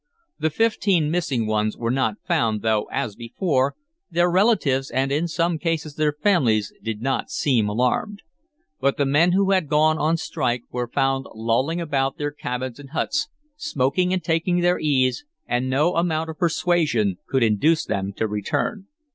[0.39, 3.75] The fifteen missing ones were not found, though, as before,
[4.09, 8.23] their relatives, and, in some cases, their families, did not seem alarmed.
[8.79, 12.89] But the men who had gone on strike were found lolling about their cabins and
[12.89, 18.27] huts, smoking and taking their ease, and no amount of persuasion could induce them to
[18.27, 18.87] return.